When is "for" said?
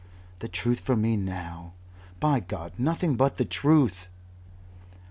0.79-0.95